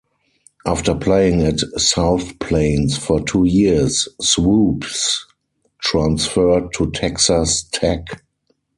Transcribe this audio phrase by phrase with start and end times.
[0.65, 5.27] After playing at South Plains for two years, Swoopes
[5.79, 8.07] transferred to Texas Tech.